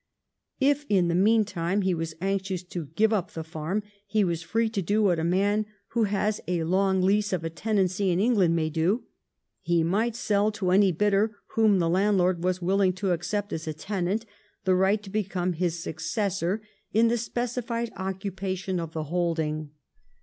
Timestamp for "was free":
4.23-4.67